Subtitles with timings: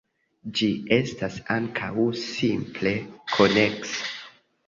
[0.59, 1.91] Ĝi estas ankaŭ
[2.21, 4.09] simple-koneksa.